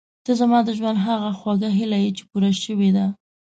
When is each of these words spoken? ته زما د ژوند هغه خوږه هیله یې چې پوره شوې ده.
ته 0.25 0.31
زما 0.41 0.59
د 0.65 0.69
ژوند 0.77 0.97
هغه 1.07 1.29
خوږه 1.39 1.69
هیله 1.77 1.97
یې 2.03 2.11
چې 2.17 2.23
پوره 2.29 2.51
شوې 2.63 2.89
ده. 2.95 3.05